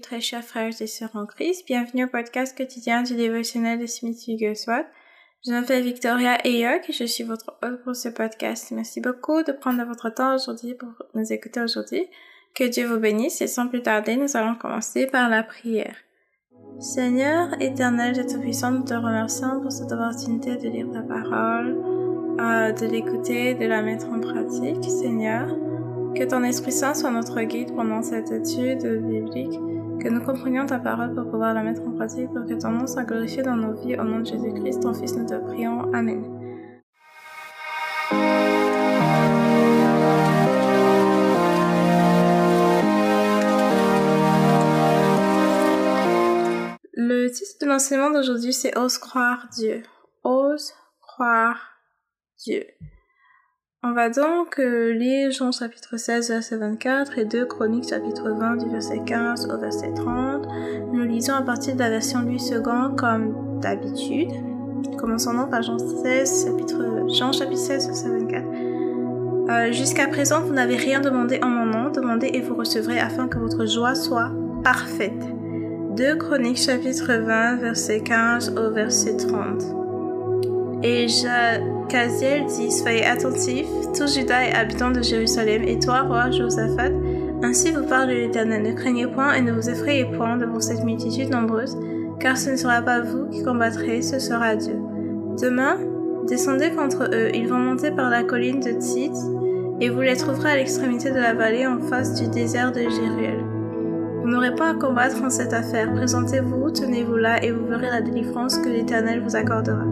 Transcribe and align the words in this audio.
très 0.00 0.20
chers 0.20 0.44
frères 0.44 0.72
et 0.80 0.86
sœurs 0.86 1.14
en 1.14 1.26
Christ, 1.26 1.66
bienvenue 1.66 2.04
au 2.04 2.08
podcast 2.08 2.56
quotidien 2.56 3.02
du 3.02 3.14
dévotionnel 3.14 3.78
de 3.78 3.86
Smith 3.86 4.18
Wigglesworth. 4.26 4.86
Je 5.44 5.52
m'appelle 5.52 5.84
Victoria 5.84 6.34
Ayok 6.44 6.90
et 6.90 6.92
je 6.92 7.04
suis 7.04 7.24
votre 7.24 7.56
hôte 7.62 7.82
pour 7.84 7.94
ce 7.94 8.08
podcast. 8.08 8.72
Merci 8.72 9.00
beaucoup 9.00 9.42
de 9.42 9.52
prendre 9.52 9.84
votre 9.84 10.10
temps 10.10 10.34
aujourd'hui 10.34 10.74
pour 10.74 10.90
nous 11.14 11.32
écouter 11.32 11.60
aujourd'hui. 11.60 12.06
Que 12.54 12.64
Dieu 12.64 12.86
vous 12.86 12.98
bénisse 12.98 13.40
et 13.40 13.46
sans 13.46 13.68
plus 13.68 13.82
tarder, 13.82 14.16
nous 14.16 14.36
allons 14.36 14.54
commencer 14.56 15.06
par 15.06 15.28
la 15.28 15.42
prière. 15.42 15.96
Seigneur 16.78 17.48
éternel 17.60 18.14
de 18.16 18.22
Tout-Puissant, 18.22 18.72
nous 18.72 18.84
te 18.84 18.94
remercions 18.94 19.60
pour 19.60 19.72
cette 19.72 19.92
opportunité 19.92 20.56
de 20.56 20.68
lire 20.68 20.90
ta 20.90 21.02
parole, 21.02 21.76
euh, 22.40 22.72
de 22.72 22.86
l'écouter, 22.86 23.54
de 23.54 23.66
la 23.66 23.82
mettre 23.82 24.08
en 24.08 24.20
pratique, 24.20 24.84
Seigneur. 24.84 25.48
Que 26.14 26.24
ton 26.24 26.42
Esprit 26.44 26.72
Saint 26.72 26.94
soit 26.94 27.10
notre 27.10 27.40
guide 27.42 27.74
pendant 27.74 28.02
cette 28.02 28.30
étude 28.30 28.86
biblique, 29.06 29.58
que 29.98 30.08
nous 30.08 30.20
comprenions 30.20 30.66
ta 30.66 30.78
parole 30.78 31.14
pour 31.14 31.30
pouvoir 31.30 31.54
la 31.54 31.62
mettre 31.62 31.82
en 31.86 31.92
pratique, 31.92 32.28
pour 32.32 32.46
que 32.46 32.54
ton 32.54 32.70
nom 32.70 32.86
soit 32.86 33.04
glorifié 33.04 33.42
dans 33.42 33.56
nos 33.56 33.74
vies. 33.74 33.96
Au 33.96 34.04
nom 34.04 34.20
de 34.20 34.26
Jésus-Christ, 34.26 34.80
ton 34.80 34.94
Fils, 34.94 35.16
nous 35.16 35.26
te 35.26 35.34
prions. 35.34 35.92
Amen. 35.94 36.24
Le 46.92 47.28
titre 47.30 47.58
de 47.60 47.66
l'enseignement 47.66 48.10
d'aujourd'hui, 48.10 48.52
c'est 48.52 48.76
Ose 48.78 48.98
croire 48.98 49.48
Dieu. 49.52 49.82
Ose 50.24 50.72
croire 51.00 51.60
Dieu. 52.38 52.64
On 53.88 53.92
va 53.92 54.10
donc 54.10 54.58
euh, 54.58 54.92
lire 54.94 55.30
Jean 55.30 55.52
chapitre 55.52 55.96
16 55.96 56.30
verset 56.30 56.56
24 56.56 57.18
et 57.18 57.24
2 57.24 57.44
Chroniques 57.44 57.88
chapitre 57.88 58.30
20 58.30 58.56
du 58.56 58.68
verset 58.68 59.00
15 59.06 59.48
au 59.48 59.60
verset 59.60 59.92
30. 59.94 60.44
Nous 60.92 61.04
lisons 61.04 61.34
à 61.34 61.42
partir 61.42 61.74
de 61.74 61.78
la 61.78 61.90
version 61.90 62.20
Louis 62.22 62.42
II 62.50 62.62
comme 62.96 63.60
d'habitude. 63.60 64.30
Commençons 64.98 65.34
donc 65.34 65.52
par 65.52 65.62
Jean 65.62 65.78
16 65.78 66.46
chapitre 66.46 67.06
Jean 67.16 67.30
chapitre 67.30 67.60
16 67.60 67.86
verset 67.86 68.08
24. 68.08 68.44
Euh, 69.50 69.72
Jusqu'à 69.72 70.08
présent, 70.08 70.40
vous 70.40 70.52
n'avez 70.52 70.76
rien 70.76 71.00
demandé 71.00 71.38
en 71.44 71.48
mon 71.48 71.66
nom, 71.66 71.90
demandez 71.90 72.30
et 72.34 72.40
vous 72.40 72.56
recevrez 72.56 72.98
afin 72.98 73.28
que 73.28 73.38
votre 73.38 73.66
joie 73.66 73.94
soit 73.94 74.32
parfaite. 74.64 75.22
2 75.96 76.16
Chroniques 76.16 76.58
chapitre 76.58 77.12
20 77.12 77.56
verset 77.58 78.00
15 78.00 78.52
au 78.58 78.72
verset 78.72 79.16
30. 79.16 79.62
Et 80.82 81.06
Jacaziel 81.88 82.46
dit, 82.46 82.72
soyez 82.72 83.04
attentifs, 83.04 83.68
tout 83.96 84.08
Judas 84.08 84.44
et 84.44 84.52
habitants 84.52 84.90
de 84.90 85.02
Jérusalem, 85.02 85.62
et 85.62 85.78
toi, 85.78 86.02
roi 86.02 86.30
Josaphat, 86.32 86.90
ainsi 87.42 87.70
vous 87.70 87.84
parle 87.84 88.08
l'Éternel, 88.08 88.62
ne 88.62 88.72
craignez 88.72 89.06
point 89.06 89.34
et 89.34 89.40
ne 89.40 89.52
vous 89.52 89.70
effrayez 89.70 90.04
point 90.04 90.36
devant 90.36 90.60
cette 90.60 90.84
multitude 90.84 91.30
nombreuse, 91.30 91.78
car 92.18 92.36
ce 92.36 92.50
ne 92.50 92.56
sera 92.56 92.82
pas 92.82 93.00
vous 93.00 93.28
qui 93.28 93.44
combattrez, 93.44 94.02
ce 94.02 94.18
sera 94.18 94.56
Dieu. 94.56 94.76
Demain, 95.40 95.76
descendez 96.26 96.70
contre 96.70 97.08
eux, 97.12 97.30
ils 97.34 97.48
vont 97.48 97.58
monter 97.58 97.92
par 97.92 98.10
la 98.10 98.24
colline 98.24 98.60
de 98.60 98.72
Tit, 98.72 99.12
et 99.80 99.88
vous 99.88 100.00
les 100.00 100.16
trouverez 100.16 100.50
à 100.50 100.56
l'extrémité 100.56 101.10
de 101.10 101.20
la 101.20 101.34
vallée 101.34 101.66
en 101.66 101.78
face 101.78 102.20
du 102.20 102.28
désert 102.28 102.72
de 102.72 102.80
Jéruel. 102.80 103.44
Vous 104.22 104.28
n'aurez 104.28 104.54
pas 104.56 104.70
à 104.70 104.74
combattre 104.74 105.22
en 105.22 105.30
cette 105.30 105.52
affaire. 105.52 105.92
Présentez-vous, 105.92 106.70
tenez-vous 106.72 107.16
là, 107.16 107.40
et 107.44 107.52
vous 107.52 107.64
verrez 107.66 107.90
la 107.90 108.00
délivrance 108.00 108.58
que 108.58 108.68
l'Éternel 108.68 109.22
vous 109.22 109.36
accordera. 109.36 109.84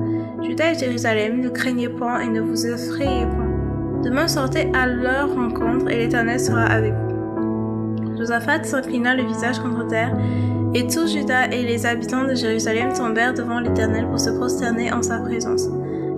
Judas 0.44 0.72
et 0.72 0.78
Jérusalem, 0.78 1.40
ne 1.40 1.48
craignez 1.48 1.88
point 1.88 2.20
et 2.20 2.28
ne 2.28 2.40
vous 2.40 2.66
effrayez 2.66 3.26
point. 3.26 4.02
Demain 4.02 4.28
sortez 4.28 4.70
à 4.74 4.86
leur 4.86 5.34
rencontre, 5.34 5.90
et 5.90 5.96
l'Éternel 5.96 6.38
sera 6.38 6.64
avec 6.64 6.92
vous. 6.92 8.16
Josaphat 8.18 8.64
s'inclina 8.64 9.14
le 9.14 9.24
visage 9.24 9.58
contre 9.58 9.86
terre, 9.86 10.14
et 10.74 10.86
tout 10.86 11.06
Judas 11.06 11.48
et 11.50 11.62
les 11.62 11.86
habitants 11.86 12.24
de 12.24 12.34
Jérusalem 12.34 12.92
tombèrent 12.92 13.32
devant 13.32 13.60
l'Éternel 13.60 14.06
pour 14.06 14.20
se 14.20 14.30
prosterner 14.30 14.92
en 14.92 15.02
sa 15.02 15.18
présence. 15.18 15.68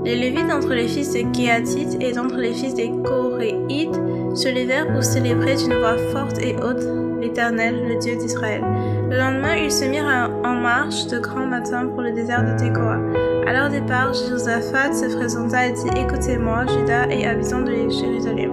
Les 0.04 0.16
Lévites 0.16 0.48
d'entre 0.48 0.74
les 0.74 0.88
fils 0.88 1.12
des 1.12 1.24
Kéatites 1.24 1.96
et 2.00 2.12
d'entre 2.12 2.36
les 2.36 2.52
fils 2.52 2.74
des 2.74 2.90
Coréites 3.04 4.00
se 4.34 4.48
levèrent 4.48 4.92
pour 4.92 5.02
célébrer 5.02 5.56
d'une 5.56 5.74
voix 5.74 5.98
forte 6.12 6.38
et 6.40 6.56
haute 6.56 6.84
l'Éternel, 7.20 7.88
le 7.88 7.98
Dieu 7.98 8.16
d'Israël. 8.16 8.62
Le 9.10 9.16
lendemain, 9.16 9.54
ils 9.56 9.72
se 9.72 9.84
mirent 9.84 10.30
en 10.44 10.54
marche 10.54 11.06
de 11.06 11.18
grand 11.18 11.46
matin 11.46 11.86
pour 11.86 12.02
le 12.02 12.12
désert 12.12 12.44
de 12.44 12.58
Tekoa. 12.58 12.98
À 13.46 13.52
leur 13.52 13.70
départ, 13.70 14.12
Josaphat 14.12 14.92
se 14.92 15.16
présenta 15.16 15.68
et 15.68 15.72
dit 15.72 15.88
Écoutez-moi, 15.96 16.66
Judas 16.66 17.06
et 17.10 17.28
habitants 17.28 17.60
de 17.60 17.88
Jérusalem. 17.88 18.50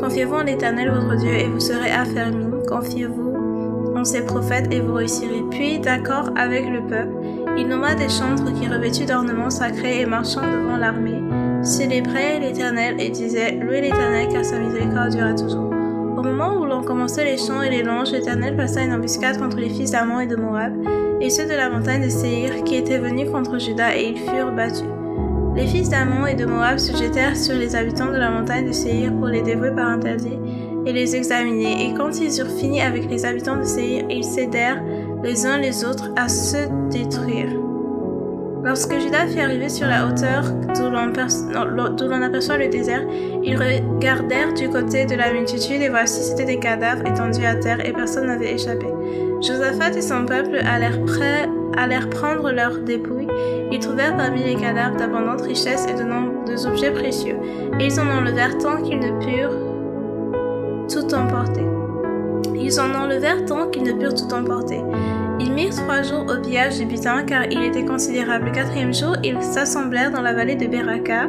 Confiez-vous 0.00 0.34
en 0.34 0.42
l'Éternel 0.42 0.90
votre 0.90 1.14
Dieu 1.16 1.32
et 1.32 1.46
vous 1.46 1.60
serez 1.60 1.92
affermis. 1.92 2.50
Confiez-vous 2.68 3.92
en 3.94 4.04
ses 4.04 4.22
prophètes 4.22 4.66
et 4.72 4.80
vous 4.80 4.94
réussirez. 4.94 5.44
Puis, 5.50 5.78
d'accord 5.78 6.30
avec 6.34 6.68
le 6.68 6.80
peuple, 6.80 7.14
il 7.56 7.68
nomma 7.68 7.94
des 7.94 8.08
chantres 8.08 8.52
qui, 8.54 8.66
revêtus 8.66 9.04
d'ornements 9.04 9.50
sacrés 9.50 10.00
et 10.00 10.06
marchant 10.06 10.40
devant 10.40 10.76
l'armée, 10.76 11.22
célébraient 11.62 12.40
l'Éternel 12.40 12.96
et 12.98 13.10
disaient 13.10 13.52
Louez 13.52 13.82
l'Éternel 13.82 14.26
car 14.32 14.44
sa 14.44 14.58
miséricorde 14.58 15.10
durera 15.10 15.34
toujours. 15.34 15.70
Au 16.16 16.22
moment 16.22 16.56
où 16.56 16.64
l'on 16.64 16.82
commençait 16.82 17.24
les 17.24 17.38
chants 17.38 17.62
et 17.62 17.70
les 17.70 17.84
louanges, 17.84 18.10
l'Éternel 18.10 18.56
passa 18.56 18.82
une 18.82 18.92
embuscade 18.92 19.38
contre 19.38 19.58
les 19.58 19.70
fils 19.70 19.92
d'Amon 19.92 20.18
et 20.18 20.26
de 20.26 20.34
Moab, 20.34 20.72
et 21.22 21.30
ceux 21.30 21.44
de 21.46 21.54
la 21.54 21.70
montagne 21.70 22.02
de 22.04 22.08
Séhir, 22.08 22.64
qui 22.64 22.74
étaient 22.74 22.98
venus 22.98 23.30
contre 23.30 23.56
Juda, 23.56 23.96
et 23.96 24.08
ils 24.08 24.18
furent 24.18 24.50
battus. 24.50 24.88
Les 25.54 25.68
fils 25.68 25.88
d'Amon 25.88 26.26
et 26.26 26.34
de 26.34 26.44
Moab 26.44 26.78
se 26.78 26.96
jetèrent 26.96 27.36
sur 27.36 27.54
les 27.54 27.76
habitants 27.76 28.10
de 28.10 28.16
la 28.16 28.30
montagne 28.30 28.66
de 28.66 28.72
Séhir 28.72 29.12
pour 29.12 29.28
les 29.28 29.42
dévouer 29.42 29.70
par 29.70 29.86
interdit 29.86 30.38
et 30.84 30.92
les 30.92 31.14
examiner, 31.14 31.86
et 31.86 31.94
quand 31.94 32.18
ils 32.18 32.40
eurent 32.40 32.58
fini 32.58 32.82
avec 32.82 33.08
les 33.08 33.24
habitants 33.24 33.56
de 33.56 33.62
Séhir, 33.62 34.04
ils 34.10 34.24
cédèrent 34.24 34.82
les 35.22 35.46
uns 35.46 35.58
les 35.58 35.84
autres 35.84 36.10
à 36.16 36.28
se 36.28 36.56
détruire. 36.90 37.50
Lorsque 38.64 38.98
Judas 38.98 39.28
fut 39.28 39.38
arrivé 39.38 39.68
sur 39.68 39.86
la 39.86 40.06
hauteur 40.06 40.42
d'où 40.74 40.90
l'on 40.90 42.22
aperçoit 42.22 42.58
le 42.58 42.68
désert, 42.68 43.02
ils 43.44 43.56
regardèrent 43.56 44.54
du 44.54 44.68
côté 44.68 45.04
de 45.04 45.14
la 45.14 45.32
multitude 45.32 45.82
et 45.82 45.88
voici 45.88 46.20
c'étaient 46.22 46.44
des 46.44 46.58
cadavres 46.58 47.06
étendus 47.06 47.44
à 47.44 47.54
terre 47.54 47.84
et 47.84 47.92
personne 47.92 48.26
n'avait 48.26 48.54
échappé. 48.54 48.86
Josaphat 49.42 49.90
et 49.96 50.02
son 50.02 50.24
peuple 50.24 50.60
allèrent, 50.64 52.10
prendre 52.10 52.52
leurs 52.52 52.78
dépouilles. 52.78 53.28
Ils 53.72 53.80
trouvèrent 53.80 54.16
parmi 54.16 54.44
les 54.44 54.54
cadavres 54.54 54.96
d'abondantes 54.96 55.42
richesses 55.42 55.86
et 55.88 55.94
de 55.94 56.04
nombreux 56.04 56.66
objets 56.66 56.92
précieux, 56.92 57.36
ils 57.80 57.98
en 57.98 58.08
enlevèrent 58.08 58.58
tant 58.58 58.82
qu'ils 58.82 59.00
ne 59.00 59.10
purent 59.20 59.72
tout 60.88 61.14
emporter. 61.14 61.64
Ils 62.54 62.80
en 62.80 62.94
enlevèrent 62.94 63.44
tant 63.44 63.68
qu'ils 63.68 63.82
ne 63.82 63.92
purent 63.92 64.14
tout 64.14 64.32
emporter. 64.32 64.80
Ils 65.40 65.52
mirent 65.52 65.74
trois 65.74 66.02
jours 66.02 66.26
au 66.28 66.40
pillage 66.40 66.78
du 66.78 66.86
butin 66.86 67.24
car 67.24 67.46
il 67.50 67.64
était 67.64 67.84
considérable. 67.84 68.46
Le 68.46 68.52
quatrième 68.52 68.94
jour, 68.94 69.16
ils 69.24 69.42
s'assemblèrent 69.42 70.12
dans 70.12 70.20
la 70.20 70.34
vallée 70.34 70.54
de 70.54 70.66
Beraka 70.66 71.26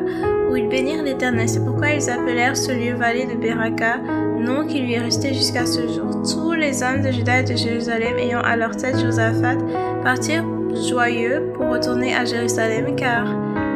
où 0.52 0.56
ils 0.56 0.70
bénirent 0.70 1.04
l'Éternel. 1.04 1.50
C'est 1.50 1.66
pourquoi 1.66 1.90
ils 1.90 2.10
appelèrent 2.10 2.56
ce 2.56 2.72
lieu 2.72 2.94
vallée 2.94 3.26
de 3.26 3.36
Beraka, 3.36 4.00
nom 4.40 4.66
qui 4.66 4.80
lui 4.80 4.94
est 4.94 5.00
resté 5.00 5.34
jusqu'à 5.34 5.66
ce 5.66 5.88
jour. 5.88 6.24
Tous 6.24 6.54
les 6.54 6.84
hommes 6.84 7.02
de 7.02 7.12
Juda 7.12 7.40
et 7.40 7.44
de 7.44 7.56
Jérusalem 7.56 8.18
ayant 8.18 8.42
à 8.42 8.56
leur 8.56 8.76
tête 8.76 9.00
Josaphat 9.00 9.58
partirent 10.04 10.46
joyeux 10.88 11.52
pour 11.54 11.70
retourner 11.70 12.16
à 12.16 12.26
Jérusalem 12.26 12.96
car 12.96 13.26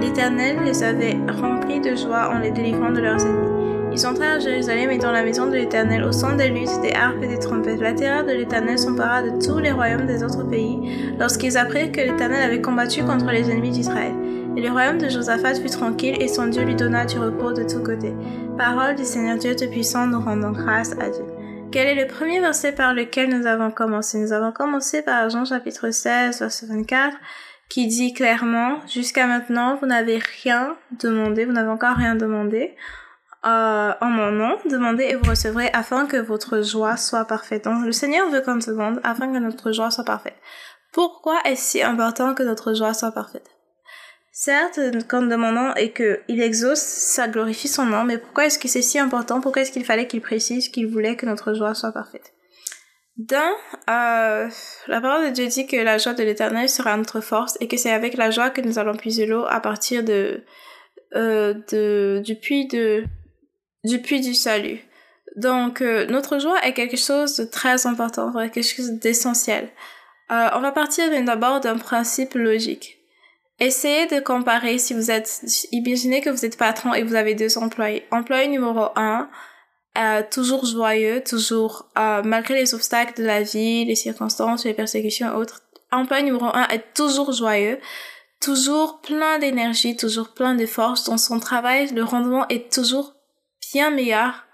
l'Éternel 0.02 0.58
les 0.66 0.84
avait 0.84 1.18
remplis 1.42 1.80
de 1.80 1.96
joie 1.96 2.32
en 2.34 2.40
les 2.40 2.52
délivrant 2.52 2.92
de 2.92 3.00
leurs 3.00 3.22
ennemis. 3.22 3.58
Ils 3.94 4.06
entrèrent 4.06 4.36
à 4.36 4.40
Jérusalem 4.40 4.92
et 4.92 4.98
dans 5.00 5.12
la 5.12 5.24
maison 5.24 5.48
de 5.48 5.54
l'Éternel, 5.54 6.04
au 6.04 6.12
son 6.12 6.36
des 6.36 6.50
luttes, 6.50 6.82
des 6.84 6.94
harpes 6.94 7.24
et 7.24 7.28
des 7.28 7.40
trompettes. 7.40 7.80
La 7.80 7.94
terreur 7.94 8.26
de 8.26 8.32
l'Éternel 8.32 8.78
s'empara 8.78 9.24
de 9.24 9.44
tous 9.44 9.58
les 9.58 9.72
royaumes 9.72 10.06
des 10.06 10.24
autres 10.24 10.44
pays, 10.44 11.14
lorsqu'ils 11.20 11.58
apprirent 11.58 11.92
que 11.92 12.02
l'Éternel 12.02 12.44
avait 12.44 12.62
combattu 12.62 13.04
contre 13.04 13.32
les 13.32 13.50
ennemis 13.50 13.72
d'Israël. 13.72 14.14
Et 14.58 14.62
le 14.62 14.72
royaume 14.72 14.98
de 14.98 15.08
Josaphat 15.08 15.54
fut 15.54 15.70
tranquille, 15.70 16.20
et 16.20 16.28
son 16.28 16.48
Dieu 16.48 16.64
lui 16.64 16.74
donna 16.74 17.06
du 17.06 17.20
repos 17.20 17.54
de 17.54 17.62
tous 17.62 17.84
côtés. 17.84 18.16
Parole 18.58 18.96
du 18.96 19.06
Seigneur 19.06 19.38
Dieu 19.38 19.56
Tout-Puissant, 19.56 20.08
nous 20.08 20.20
rendons 20.20 20.50
grâce 20.50 20.94
à 20.94 21.12
Dieu. 21.12 21.24
Quel 21.72 21.86
est 21.86 22.04
le 22.04 22.12
premier 22.12 22.40
verset 22.40 22.72
par 22.72 22.96
lequel 22.96 23.30
nous 23.30 23.46
avons 23.46 23.70
commencé? 23.70 24.18
Nous 24.18 24.34
avons 24.34 24.52
commencé 24.52 25.04
par 25.04 25.30
Jean 25.30 25.46
chapitre 25.46 25.92
16, 25.92 26.40
verset 26.40 26.66
24, 26.66 27.16
qui 27.70 27.86
dit 27.86 28.14
clairement, 28.14 28.80
jusqu'à 28.88 29.28
maintenant, 29.28 29.76
vous 29.76 29.86
n'avez 29.86 30.20
rien 30.42 30.76
demandé, 31.00 31.46
vous 31.46 31.54
n'avez 31.54 31.70
encore 31.70 31.96
rien 31.96 32.16
demandé 32.16 32.76
euh, 33.46 33.94
en 34.02 34.08
mon 34.08 34.32
nom, 34.32 34.58
demandez 34.72 35.04
et 35.04 35.16
vous 35.16 35.30
recevrez 35.30 35.70
afin 35.72 36.08
que 36.08 36.18
votre 36.18 36.64
joie 36.64 36.98
soit 36.98 37.26
parfaite. 37.26 37.66
Donc 37.66 37.86
le 37.86 37.92
Seigneur 37.92 38.28
veut 38.32 38.42
qu'on 38.42 38.56
demande 38.56 39.00
afin 39.04 39.32
que 39.32 39.38
notre 39.38 39.72
joie 39.72 39.92
soit 39.92 40.04
parfaite. 40.04 40.38
Pourquoi 40.94 41.36
est-ce 41.46 41.62
si 41.62 41.84
important 41.84 42.34
que 42.34 42.42
notre 42.42 42.74
joie 42.74 42.96
soit 42.96 43.12
parfaite? 43.12 43.57
Certes, 44.40 44.80
quand 45.08 45.22
nous 45.22 45.32
demandons 45.32 45.74
et 45.78 45.92
qu'il 45.92 46.42
exauce, 46.42 46.78
ça 46.78 47.28
glorifie 47.28 47.68
son 47.68 47.86
nom, 47.86 48.04
mais 48.04 48.20
pourquoi 48.20 48.46
est-ce 48.46 48.60
que 48.60 48.68
c'est 48.68 48.84
si 48.84 49.00
important? 49.00 49.42
Pourquoi 49.42 49.64
est-ce 49.64 49.72
qu'il 49.72 49.84
fallait 49.84 50.06
qu'il 50.06 50.22
précise 50.22 50.70
qu'il 50.70 50.86
voulait 50.86 51.16
que 51.16 51.26
notre 51.26 51.56
joie 51.56 51.74
soit 51.74 51.92
parfaite? 51.92 52.36
D'un, 53.16 53.50
euh, 53.90 54.48
la 54.86 55.02
parole 55.02 55.26
de 55.26 55.30
Dieu 55.32 55.48
dit 55.48 55.66
que 55.66 55.78
la 55.78 55.98
joie 55.98 56.14
de 56.14 56.22
l'éternel 56.22 56.70
sera 56.70 56.96
notre 56.98 57.20
force 57.20 57.58
et 57.62 57.68
que 57.68 57.78
c'est 57.78 57.90
avec 57.90 58.16
la 58.16 58.30
joie 58.30 58.52
que 58.52 58.62
nous 58.62 58.78
allons 58.78 58.96
puiser 58.96 59.26
l'eau 59.26 59.44
à 59.50 59.60
partir 59.60 60.04
de, 60.04 60.44
euh, 61.16 61.56
de, 61.72 62.22
du 62.24 62.36
puits 62.36 62.68
de, 62.68 63.06
du 63.86 64.04
puits 64.04 64.22
du 64.22 64.36
salut. 64.36 64.82
Donc, 65.36 65.82
euh, 65.82 66.06
notre 66.06 66.38
joie 66.38 66.64
est 66.64 66.74
quelque 66.74 66.98
chose 66.98 67.38
de 67.38 67.44
très 67.44 67.88
important, 67.88 68.32
quelque 68.34 68.62
chose 68.62 68.92
d'essentiel. 69.00 69.70
Euh, 70.30 70.50
on 70.54 70.60
va 70.60 70.72
partir 70.72 71.10
d'abord 71.24 71.60
d'un 71.60 71.80
principe 71.80 72.36
logique. 72.36 72.97
Essayez 73.60 74.06
de 74.06 74.20
comparer 74.20 74.78
si 74.78 74.94
vous 74.94 75.10
êtes, 75.10 75.42
imaginez 75.72 76.22
que 76.22 76.30
vous 76.30 76.46
êtes 76.46 76.58
patron 76.58 76.94
et 76.94 77.04
vous 77.04 77.16
avez 77.16 77.34
deux 77.34 77.58
employés. 77.58 78.06
Employé 78.12 78.48
numéro 78.48 78.90
un, 78.96 79.30
euh, 79.98 80.22
toujours 80.30 80.66
joyeux, 80.66 81.24
toujours, 81.24 81.90
euh, 81.98 82.22
malgré 82.24 82.54
les 82.54 82.76
obstacles 82.76 83.20
de 83.20 83.26
la 83.26 83.42
vie, 83.42 83.84
les 83.86 83.96
circonstances, 83.96 84.66
les 84.66 84.76
persécutions 84.76 85.34
et 85.34 85.36
autres. 85.36 85.64
Employé 85.92 86.24
numéro 86.24 86.46
un 86.46 86.68
est 86.68 86.94
toujours 86.94 87.32
joyeux, 87.32 87.80
toujours 88.40 89.02
plein 89.02 89.40
d'énergie, 89.40 89.96
toujours 89.96 90.36
plein 90.36 90.54
de 90.54 90.68
force. 90.68 91.06
Dans 91.06 91.18
son 91.18 91.40
travail, 91.40 91.88
le 91.96 92.04
rendement 92.04 92.48
est 92.50 92.72
toujours 92.72 93.16
bien 93.74 93.90
meilleur 93.90 94.46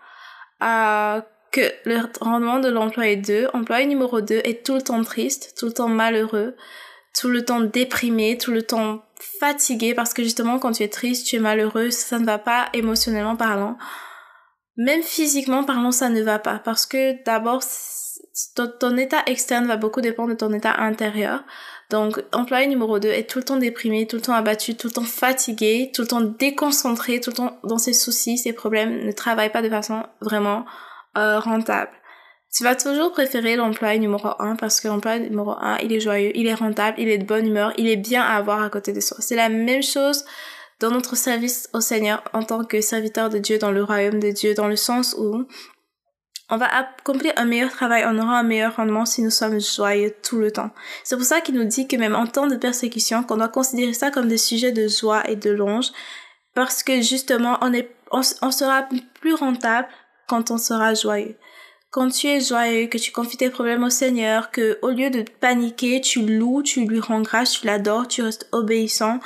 euh, 0.62 1.20
que 1.52 1.62
le 1.84 2.00
rendement 2.22 2.60
de 2.60 2.70
l'employé 2.70 3.18
2. 3.18 3.50
Employé 3.54 3.86
numéro 3.86 4.22
2 4.22 4.36
est 4.46 4.66
tout 4.66 4.76
le 4.76 4.82
temps 4.82 5.04
triste, 5.04 5.56
tout 5.58 5.66
le 5.66 5.74
temps 5.74 5.90
malheureux, 5.90 6.56
tout 7.13 7.30
le 7.30 7.45
temps 7.45 7.62
déprimé, 7.62 8.38
tout 8.38 8.51
le 8.51 8.63
temps 8.63 9.04
fatigué 9.39 9.94
parce 9.94 10.13
que 10.13 10.24
justement 10.24 10.60
quand 10.60 10.71
tu 10.74 10.83
es 10.83 10.89
triste, 10.89 11.27
tu 11.27 11.36
es 11.36 11.39
malheureux, 11.39 11.92
ça 11.92 12.19
ne 12.19 12.25
va 12.25 12.39
pas 12.39 12.69
émotionnellement 12.74 13.36
parlant. 13.36 13.77
Même 14.77 15.04
physiquement 15.04 15.63
parlant, 15.63 15.92
ça 15.92 16.10
ne 16.10 16.21
va 16.21 16.39
pas 16.39 16.60
parce 16.60 16.86
que 16.86 17.24
d'abord 17.24 17.63
ton, 18.80 18.98
état 18.98 19.21
externe 19.27 19.68
va 19.68 19.77
beaucoup 19.77 20.01
dépendre 20.01 20.30
de 20.30 20.36
ton 20.36 20.51
état 20.54 20.75
intérieur. 20.80 21.44
Donc, 21.89 22.24
employé 22.31 22.65
numéro 22.68 22.98
2 22.98 23.07
est 23.10 23.30
tout 23.30 23.39
le 23.39 23.45
temps 23.45 23.57
déprimé, 23.57 24.07
tout 24.07 24.16
le 24.16 24.21
temps 24.21 24.33
abattu, 24.33 24.75
tout 24.75 24.88
le 24.88 24.94
temps 24.94 25.04
fatigué, 25.04 25.92
tout 25.94 26.01
le 26.01 26.07
temps 26.07 26.21
déconcentré, 26.21 27.19
tout 27.19 27.30
le 27.30 27.36
temps 27.36 27.57
dans 27.63 27.77
ses 27.77 27.94
soucis, 27.94 28.38
ses 28.38 28.54
problèmes, 28.54 29.06
ne 29.06 29.12
travaille 29.12 29.51
pas 29.51 29.62
de 29.62 29.69
façon 29.69 30.04
vraiment 30.21 30.66
euh, 31.18 31.39
rentable. 31.39 31.92
Tu 32.56 32.64
vas 32.64 32.76
toujours 32.76 33.12
préférer 33.12 33.56
l'employé 33.56 33.98
numéro 33.98 34.30
1 34.40 34.58
parce 34.58 34.80
que 34.80 34.88
l'employé 34.88 35.20
numéro 35.22 35.52
1, 35.52 35.80
il 35.80 35.92
est 35.92 36.00
joyeux, 36.00 36.32
il 36.36 36.46
est 36.46 36.54
rentable, 36.54 37.00
il 37.00 37.10
est 37.10 37.18
de 37.18 37.26
bonne 37.26 37.48
humeur, 37.48 37.74
il 37.78 37.88
est 37.88 37.98
bien 37.98 38.22
à 38.22 38.36
avoir 38.36 38.62
à 38.62 38.70
côté 38.70 38.94
de 38.94 39.00
soi. 39.00 39.18
C'est 39.20 39.36
la 39.36 39.50
même 39.50 39.82
chose 39.82 40.24
dans 40.80 40.92
notre 40.92 41.16
service 41.16 41.68
au 41.74 41.82
Seigneur 41.82 42.24
en 42.34 42.44
tant 42.44 42.64
que 42.64 42.80
serviteur 42.82 43.30
de 43.30 43.40
Dieu 43.40 43.58
dans 43.58 43.72
le 43.72 43.84
royaume 43.84 44.20
de 44.20 44.30
Dieu, 44.30 44.54
dans 44.54 44.68
le 44.68 44.76
sens 44.76 45.16
où 45.18 45.48
on 46.50 46.58
va 46.58 46.68
accomplir 46.76 47.34
un 47.38 47.46
meilleur 47.46 47.72
travail, 47.72 48.04
on 48.06 48.20
aura 48.20 48.38
un 48.38 48.44
meilleur 48.44 48.76
rendement 48.76 49.08
si 49.08 49.24
nous 49.24 49.32
sommes 49.32 49.60
joyeux 49.60 50.14
tout 50.22 50.38
le 50.38 50.52
temps. 50.52 50.70
C'est 51.04 51.16
pour 51.16 51.26
ça 51.26 51.42
qu'il 51.42 51.56
nous 51.56 51.64
dit 51.64 51.88
que 51.88 51.96
même 51.96 52.16
en 52.16 52.28
temps 52.28 52.46
de 52.46 52.56
persécution, 52.56 53.24
qu'on 53.24 53.38
doit 53.38 53.48
considérer 53.48 53.94
ça 53.94 54.12
comme 54.12 54.28
des 54.28 54.38
sujets 54.38 54.72
de 54.72 54.88
joie 54.88 55.28
et 55.28 55.36
de 55.36 55.50
longe, 55.50 55.88
parce 56.54 56.84
que 56.84 57.02
justement, 57.02 57.58
on 57.62 57.74
est, 57.74 57.90
on, 58.12 58.22
sera 58.22 58.88
plus 59.20 59.34
rentable 59.34 59.88
quand 60.28 60.52
on 60.52 60.60
sera 60.60 60.94
joyeux. 60.94 61.36
Quand 61.94 62.10
tu 62.10 62.25
es 62.25 62.42
joyeux, 62.42 62.88
que 62.88 62.98
tu 62.98 63.12
confies 63.12 63.38
tes 63.38 63.51
problèmes 63.51 63.84
au 63.84 63.92
Seigneur, 63.92 64.50
que 64.50 64.80
au 64.81 64.90
lieu 64.90 65.12
de 65.12 65.24
paniquer, 65.40 66.01
tu 66.01 66.25
loues, 66.25 66.63
tu 66.63 66.88
lui 66.88 67.00
rends 67.00 67.22
grâce, 67.22 67.51
tu 67.51 67.68
l'adores, 67.68 68.07
tu 68.07 68.24
restes 68.24 68.48
obéissant, 68.51 69.19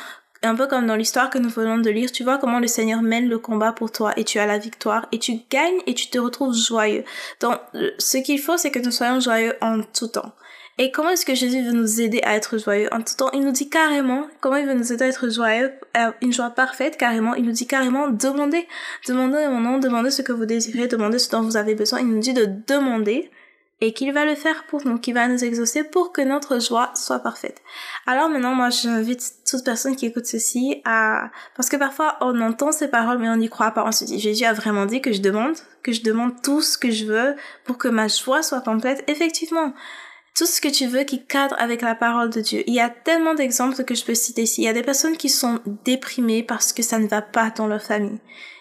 un 0.44 0.54
peu 0.54 0.68
comme 0.68 0.86
dans 0.86 0.98
l'histoire 0.98 1.30
que 1.30 1.38
nous 1.38 1.48
venons 1.48 1.78
de 1.78 1.90
lire, 1.90 2.12
tu 2.12 2.26
vois 2.26 2.38
comment 2.38 2.60
le 2.60 2.68
Seigneur 2.68 3.02
mène 3.02 3.30
le 3.30 3.40
combat 3.40 3.72
pour 3.72 3.90
toi 3.94 4.12
et 4.18 4.26
tu 4.26 4.38
as 4.38 4.46
la 4.46 4.58
victoire 4.58 5.08
et 5.14 5.20
tu 5.20 5.40
gagnes 5.50 5.80
et 5.86 5.94
tu 5.94 6.10
te 6.10 6.20
retrouves 6.20 6.54
joyeux. 6.54 7.06
Donc, 7.40 7.58
ce 8.00 8.18
qu'il 8.18 8.40
faut, 8.42 8.58
c'est 8.58 8.70
que 8.70 8.80
nous 8.80 8.92
soyons 8.92 9.22
joyeux 9.22 9.56
en 9.62 9.82
tout 9.82 10.10
temps. 10.10 10.34
Et 10.80 10.92
comment 10.92 11.10
est-ce 11.10 11.26
que 11.26 11.34
Jésus 11.34 11.64
veut 11.64 11.72
nous 11.72 12.02
aider 12.02 12.22
à 12.24 12.36
être 12.36 12.60
joyeux? 12.60 12.88
En 12.94 13.02
tout 13.02 13.16
temps 13.16 13.32
Il 13.34 13.42
nous 13.42 13.52
dit 13.52 13.68
carrément 13.68 14.28
comment 14.42 14.58
il 14.58 14.68
veut 14.68 14.76
nous 14.76 14.94
aider 14.94 15.06
à 15.06 15.08
être 15.08 15.30
joyeux, 15.30 15.72
une 16.22 16.32
joie 16.32 16.52
parfaite 16.52 16.98
carrément. 16.98 17.34
Il 17.34 17.46
nous 17.46 17.52
dit 17.52 17.66
carrément 17.66 18.10
demandez, 18.10 18.68
demandez 19.08 19.48
mon 19.48 19.60
nom, 19.60 19.80
demandez 19.80 20.12
ce 20.12 20.22
que 20.22 20.32
vous 20.32 20.46
désirez, 20.46 20.88
demandez 20.88 21.18
ce 21.18 21.32
dont 21.32 21.42
vous 21.42 21.58
avez 21.58 21.74
besoin. 21.74 22.00
Il 22.00 22.08
nous 22.08 22.20
dit 22.20 22.34
de 22.34 22.48
demander 22.68 23.32
et 23.80 23.94
qu'il 23.94 24.12
va 24.12 24.26
le 24.26 24.36
faire 24.36 24.66
pour 24.66 24.86
nous, 24.86 24.98
qu'il 24.98 25.14
va 25.14 25.28
nous 25.28 25.44
exaucer 25.44 25.84
pour 25.84 26.12
que 26.12 26.22
notre 26.22 26.60
joie 26.60 26.92
soit 26.96 27.20
parfaite. 27.20 27.62
Alors 28.08 28.28
maintenant, 28.28 28.56
moi, 28.56 28.70
j'invite 28.70 29.34
toute 29.50 29.64
personne 29.64 29.96
qui 29.96 30.08
écoute 30.08 30.26
ceci 30.26 30.82
à, 30.84 31.30
parce 31.56 31.70
que 31.70 31.78
parfois 31.78 32.18
on 32.22 32.40
entend 32.42 32.72
ces 32.72 32.88
paroles 32.88 33.20
mais 33.20 33.30
on 33.30 33.38
n'y 33.38 33.50
croit 33.50 33.72
pas. 33.72 33.84
On 33.86 33.92
se 33.92 34.06
dit, 34.06 34.20
Jésus 34.20 34.46
a 34.46 34.54
vraiment 34.54 34.86
dit 34.86 35.02
que 35.02 35.12
je 35.12 35.22
demande, 35.22 35.56
que 35.82 35.92
je 35.92 36.02
demande 36.02 36.42
tout 36.44 36.62
ce 36.62 36.78
que 36.78 36.92
je 36.92 37.06
veux 37.06 37.36
pour 37.66 37.80
que 37.80 37.88
ma 37.88 38.08
joie 38.08 38.44
soit 38.44 38.62
complète. 38.62 39.04
Effectivement, 39.08 39.74
tout 40.38 40.46
ce 40.46 40.62
que 40.62 40.68
tu 40.68 40.86
veux 40.86 41.04
qui 41.04 41.26
cadre 41.26 41.56
avec 41.58 41.82
la 41.82 41.96
parole 41.96 42.30
de 42.30 42.42
Dieu. 42.42 42.64
Il 42.68 42.74
y 42.74 42.80
a 42.80 42.90
tellement 42.90 43.34
d'exemples 43.34 43.84
que 43.84 43.96
je 43.96 44.06
peux 44.06 44.14
citer 44.14 44.44
ici. 44.44 44.62
Il 44.62 44.66
y 44.66 44.70
a 44.70 44.74
des 44.74 44.84
personnes 44.84 45.18
qui 45.18 45.30
sont 45.30 45.60
déprimées 45.84 46.44
parce 46.44 46.74
que 46.74 46.84
ça 46.84 47.00
ne 47.00 47.08
va 47.08 47.24
pas 47.24 47.50
dans 47.50 47.66
leur 47.66 47.82
famille. 47.82 48.20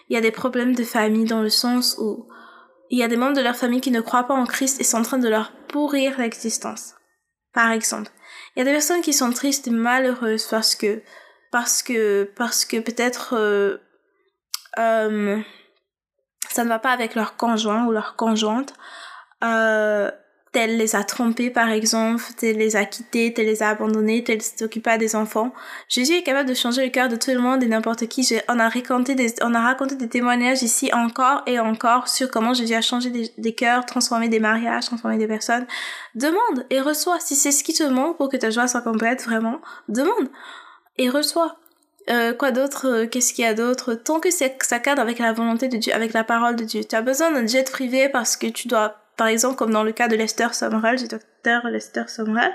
Il 0.09 0.15
y 0.15 0.17
a 0.17 0.21
des 0.21 0.31
problèmes 0.31 0.73
de 0.73 0.83
famille 0.83 1.25
dans 1.25 1.43
le 1.43 1.49
sens 1.49 1.95
où 1.99 2.27
il 2.89 2.97
y 2.97 3.03
a 3.03 3.07
des 3.07 3.17
membres 3.17 3.35
de 3.35 3.41
leur 3.41 3.55
famille 3.55 3.81
qui 3.81 3.91
ne 3.91 4.01
croient 4.01 4.23
pas 4.23 4.33
en 4.33 4.45
Christ 4.45 4.81
et 4.81 4.83
sont 4.83 4.97
en 4.97 5.03
train 5.03 5.17
de 5.19 5.29
leur 5.29 5.51
pourrir 5.67 6.19
l'existence. 6.19 6.95
Par 7.53 7.71
exemple, 7.71 8.09
il 8.55 8.59
y 8.59 8.61
a 8.63 8.65
des 8.65 8.71
personnes 8.71 9.01
qui 9.01 9.13
sont 9.13 9.31
tristes 9.31 9.67
et 9.67 9.71
malheureuses 9.71 10.47
parce 10.47 10.73
que 10.73 11.03
parce 11.51 11.83
que 11.83 12.31
parce 12.35 12.65
que 12.65 12.77
peut-être 12.77 13.35
euh, 13.37 13.77
euh, 14.79 15.39
ça 16.49 16.63
ne 16.63 16.69
va 16.69 16.79
pas 16.79 16.91
avec 16.91 17.13
leur 17.13 17.35
conjoint 17.37 17.85
ou 17.85 17.91
leur 17.91 18.15
conjointe. 18.15 18.73
Euh, 19.43 20.09
tel 20.57 20.75
les 20.75 20.95
a 20.95 21.03
trompés 21.03 21.51
par 21.51 21.69
exemple, 21.69 22.23
tel 22.35 22.57
les 22.57 22.75
a 22.75 22.83
quittés, 22.83 23.31
tel 23.31 23.45
les 23.45 23.61
a 23.61 23.69
abandonnés, 23.69 24.23
tel 24.23 24.41
s'occupe 24.41 24.81
pas 24.81 24.97
des 24.97 25.15
enfants. 25.15 25.53
Jésus 25.87 26.13
est 26.13 26.23
capable 26.23 26.49
de 26.49 26.55
changer 26.55 26.83
le 26.83 26.89
cœur 26.89 27.09
de 27.09 27.15
tout 27.15 27.29
le 27.29 27.37
monde 27.37 27.61
et 27.61 27.67
n'importe 27.67 28.07
qui. 28.07 28.27
On 28.49 28.57
a 28.57 28.67
raconté 28.67 29.13
des, 29.13 30.09
témoignages 30.09 30.63
ici 30.63 30.89
encore 30.93 31.43
et 31.45 31.59
encore 31.59 32.07
sur 32.07 32.31
comment 32.31 32.55
Jésus 32.55 32.73
a 32.73 32.81
changé 32.81 33.11
des, 33.11 33.31
des 33.37 33.53
cœurs, 33.53 33.85
transformé 33.85 34.29
des 34.29 34.39
mariages, 34.39 34.85
transformé 34.85 35.19
des 35.19 35.27
personnes. 35.27 35.67
Demande 36.15 36.65
et 36.71 36.81
reçois. 36.81 37.19
Si 37.19 37.35
c'est 37.35 37.51
ce 37.51 37.63
qui 37.63 37.75
te 37.75 37.83
manque 37.83 38.17
pour 38.17 38.27
que 38.27 38.37
ta 38.37 38.49
joie 38.49 38.67
soit 38.67 38.81
complète, 38.81 39.23
vraiment, 39.25 39.61
demande 39.89 40.27
et 40.97 41.07
reçois. 41.07 41.57
Euh, 42.09 42.33
quoi 42.33 42.49
d'autre? 42.49 42.87
Euh, 42.87 43.05
Qu'est-ce 43.05 43.31
qu'il 43.31 43.45
y 43.45 43.47
a 43.47 43.53
d'autre? 43.53 43.93
Tant 43.93 44.19
que 44.19 44.29
ça 44.31 44.79
cadre 44.79 45.03
avec 45.03 45.19
la 45.19 45.33
volonté 45.33 45.67
de 45.67 45.77
Dieu, 45.77 45.93
avec 45.93 46.13
la 46.13 46.23
parole 46.23 46.55
de 46.55 46.63
Dieu. 46.63 46.81
Tu 46.83 46.95
as 46.95 47.03
besoin 47.03 47.29
d'un 47.29 47.45
jet 47.45 47.69
privé 47.69 48.09
parce 48.09 48.35
que 48.35 48.47
tu 48.47 48.67
dois 48.67 48.95
par 49.17 49.27
exemple, 49.27 49.55
comme 49.55 49.71
dans 49.71 49.83
le 49.83 49.91
cas 49.91 50.07
de 50.07 50.15
Lester 50.15 50.47
Sumrall, 50.53 50.97
du 50.97 51.07
docteur 51.07 51.67
Lester 51.67 52.03
Sumrall, 52.07 52.53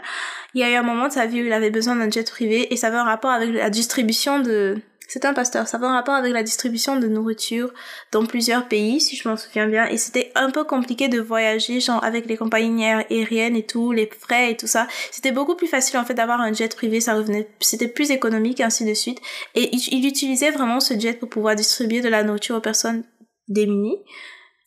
il 0.54 0.61
y 0.61 0.64
a 0.64 0.71
eu 0.71 0.75
un 0.75 0.83
moment 0.83 1.09
de 1.09 1.12
sa 1.12 1.26
vie 1.26 1.42
où 1.42 1.45
il 1.45 1.52
avait 1.52 1.71
besoin 1.71 1.97
d'un 1.97 2.09
jet 2.09 2.31
privé 2.31 2.73
et 2.73 2.76
ça 2.76 2.87
avait 2.87 2.97
un 2.97 3.04
rapport 3.04 3.33
avec 3.33 3.52
la 3.52 3.69
distribution 3.69 4.38
de... 4.38 4.78
C'est 5.09 5.26
un 5.26 5.35
pasteur, 5.35 5.69
ça 5.69 5.76
avait 5.76 5.87
un 5.87 5.92
rapport 5.92 6.14
avec 6.14 6.33
la 6.33 6.42
distribution 6.42 6.99
de 6.99 7.07
nourriture 7.07 7.71
dans 8.12 8.25
plusieurs 8.25 8.66
pays, 8.66 8.99
si 8.99 9.14
je 9.14 9.28
m'en 9.28 9.37
souviens 9.37 9.66
bien, 9.66 9.85
et 9.87 9.99
c'était 9.99 10.33
un 10.35 10.50
peu 10.50 10.64
compliqué 10.64 11.09
de 11.09 11.21
voyager, 11.21 11.81
genre 11.81 12.02
avec 12.02 12.25
les 12.25 12.38
compagnies 12.38 12.87
aériennes 12.87 13.57
et 13.57 13.66
tout, 13.66 13.92
les 13.92 14.09
frais 14.09 14.52
et 14.52 14.57
tout 14.57 14.69
ça. 14.69 14.87
C'était 15.11 15.33
beaucoup 15.33 15.54
plus 15.54 15.66
facile 15.66 15.99
en 15.99 16.04
fait 16.07 16.14
d'avoir 16.14 16.40
un 16.40 16.54
jet 16.54 16.75
privé, 16.75 17.00
ça 17.00 17.12
revenait, 17.12 17.47
c'était 17.61 17.88
plus 17.88 18.11
économique 18.11 18.61
et 18.61 18.64
ainsi 18.64 18.87
de 18.87 18.95
suite. 18.95 19.21
Et 19.54 19.69
il 19.75 20.07
utilisait 20.07 20.50
vraiment 20.50 20.81
ce 20.81 20.99
jet 20.99 21.12
pour 21.12 21.28
pouvoir 21.28 21.57
distribuer 21.57 22.00
de 22.00 22.09
la 22.09 22.23
nourriture 22.23 22.57
aux 22.57 22.61
personnes 22.61 23.04
démunies. 23.49 23.99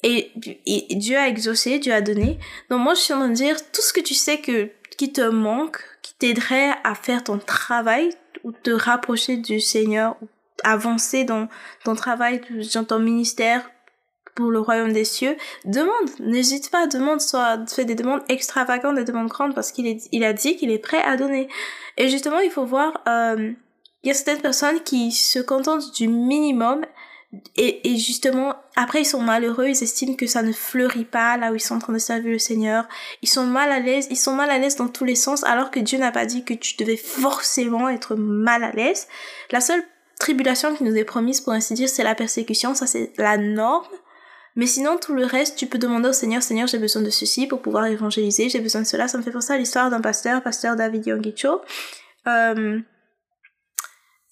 Et, 0.07 0.31
Dieu 0.91 1.17
a 1.17 1.27
exaucé, 1.27 1.79
Dieu 1.79 1.91
a 1.91 2.01
donné. 2.01 2.37
Donc 2.69 2.81
moi, 2.81 2.93
je 2.93 2.99
suis 2.99 3.13
en 3.13 3.17
train 3.17 3.29
de 3.29 3.33
dire, 3.33 3.57
tout 3.71 3.81
ce 3.81 3.91
que 3.91 4.01
tu 4.01 4.13
sais 4.13 4.37
que, 4.37 4.69
qui 4.97 5.11
te 5.11 5.21
manque, 5.21 5.83
qui 6.03 6.13
t'aiderait 6.13 6.73
à 6.83 6.93
faire 6.93 7.23
ton 7.23 7.39
travail, 7.39 8.11
ou 8.43 8.51
te 8.51 8.69
rapprocher 8.69 9.37
du 9.37 9.59
Seigneur, 9.59 10.15
ou 10.21 10.27
avancer 10.63 11.23
dans 11.23 11.47
ton 11.83 11.95
travail, 11.95 12.41
dans 12.75 12.83
ton 12.83 12.99
ministère, 12.99 13.67
pour 14.35 14.51
le 14.51 14.59
royaume 14.59 14.93
des 14.93 15.05
cieux, 15.05 15.35
demande, 15.63 16.09
n'hésite 16.19 16.69
pas, 16.69 16.85
demande, 16.87 17.21
soit 17.21 17.57
fais 17.67 17.85
des 17.85 17.95
demandes 17.95 18.21
extravagantes, 18.29 18.95
des 18.95 19.05
demandes 19.05 19.29
grandes, 19.29 19.55
parce 19.55 19.71
qu'il 19.71 19.97
il 20.11 20.23
a 20.23 20.33
dit 20.33 20.55
qu'il 20.55 20.69
est 20.69 20.77
prêt 20.77 21.01
à 21.01 21.17
donner. 21.17 21.47
Et 21.97 22.09
justement, 22.09 22.39
il 22.39 22.51
faut 22.51 22.65
voir, 22.65 23.01
euh, 23.07 23.53
il 24.03 24.07
y 24.07 24.11
a 24.11 24.13
certaines 24.13 24.41
personnes 24.41 24.81
qui 24.81 25.11
se 25.11 25.39
contentent 25.39 25.91
du 25.95 26.07
minimum 26.07 26.85
et, 27.55 27.97
justement, 27.97 28.55
après, 28.75 29.01
ils 29.01 29.05
sont 29.05 29.21
malheureux, 29.21 29.67
ils 29.67 29.83
estiment 29.83 30.15
que 30.15 30.27
ça 30.27 30.43
ne 30.43 30.51
fleurit 30.51 31.05
pas 31.05 31.37
là 31.37 31.51
où 31.51 31.55
ils 31.55 31.61
sont 31.61 31.75
en 31.75 31.79
train 31.79 31.93
de 31.93 31.99
servir 31.99 32.31
le 32.31 32.39
Seigneur. 32.39 32.87
Ils 33.21 33.29
sont 33.29 33.45
mal 33.45 33.71
à 33.71 33.79
l'aise, 33.79 34.07
ils 34.09 34.17
sont 34.17 34.33
mal 34.33 34.49
à 34.49 34.57
l'aise 34.57 34.75
dans 34.75 34.87
tous 34.87 35.05
les 35.05 35.15
sens, 35.15 35.43
alors 35.43 35.71
que 35.71 35.79
Dieu 35.79 35.97
n'a 35.97 36.11
pas 36.11 36.25
dit 36.25 36.43
que 36.43 36.53
tu 36.53 36.75
devais 36.77 36.97
forcément 36.97 37.89
être 37.89 38.15
mal 38.15 38.63
à 38.63 38.71
l'aise. 38.71 39.07
La 39.51 39.61
seule 39.61 39.83
tribulation 40.19 40.75
qui 40.75 40.83
nous 40.83 40.95
est 40.95 41.03
promise, 41.03 41.41
pour 41.41 41.53
ainsi 41.53 41.73
dire, 41.73 41.89
c'est 41.89 42.03
la 42.03 42.15
persécution, 42.15 42.73
ça 42.73 42.87
c'est 42.87 43.11
la 43.17 43.37
norme. 43.37 43.85
Mais 44.55 44.67
sinon, 44.67 44.97
tout 44.97 45.13
le 45.13 45.25
reste, 45.25 45.57
tu 45.57 45.67
peux 45.67 45.77
demander 45.77 46.09
au 46.09 46.13
Seigneur, 46.13 46.41
Seigneur, 46.41 46.67
j'ai 46.67 46.79
besoin 46.79 47.01
de 47.01 47.09
ceci 47.09 47.45
pour 47.47 47.61
pouvoir 47.61 47.85
évangéliser, 47.87 48.49
j'ai 48.49 48.61
besoin 48.61 48.81
de 48.81 48.87
cela. 48.87 49.07
Ça 49.07 49.17
me 49.17 49.23
fait 49.23 49.31
penser 49.31 49.53
à 49.53 49.57
l'histoire 49.57 49.89
d'un 49.89 50.01
pasteur, 50.01 50.41
pasteur 50.41 50.75
David 50.75 51.07
Yongicho. 51.07 51.61
Euh, 52.27 52.79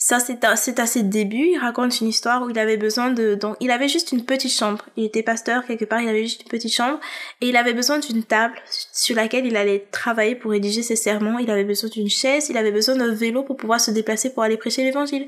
ça, 0.06 0.20
c'est 0.20 0.44
à, 0.44 0.58
c'est 0.58 0.82
à 0.82 0.86
ses 0.86 1.02
débuts. 1.02 1.52
Il 1.54 1.58
raconte 1.60 2.02
une 2.02 2.10
histoire 2.10 2.44
où 2.44 2.50
il 2.50 2.60
avait 2.60 2.76
besoin 2.76 3.12
de, 3.12 3.36
donc, 3.36 3.56
il 3.62 3.72
avait 3.72 3.88
juste 3.88 4.12
une 4.12 4.26
petite 4.26 4.52
chambre. 4.52 4.84
Il 4.98 5.06
était 5.06 5.24
pasteur 5.24 5.66
quelque 5.66 5.86
part, 5.86 6.02
il 6.02 6.10
avait 6.10 6.24
juste 6.24 6.42
une 6.42 6.50
petite 6.50 6.74
chambre. 6.76 7.00
Et 7.40 7.48
il 7.48 7.56
avait 7.56 7.74
besoin 7.74 8.00
d'une 8.00 8.22
table 8.22 8.54
sur 8.92 9.16
laquelle 9.16 9.46
il 9.46 9.56
allait 9.56 9.88
travailler 9.92 10.36
pour 10.36 10.52
rédiger 10.52 10.84
ses 10.84 10.98
sermons. 10.98 11.40
Il 11.40 11.50
avait 11.50 11.64
besoin 11.64 11.90
d'une 11.90 12.10
chaise, 12.10 12.50
il 12.50 12.58
avait 12.58 12.74
besoin 12.74 12.98
d'un 12.98 13.14
vélo 13.14 13.44
pour 13.44 13.56
pouvoir 13.56 13.80
se 13.80 13.92
déplacer 13.92 14.34
pour 14.34 14.44
aller 14.44 14.58
prêcher 14.58 14.84
l'évangile. 14.84 15.26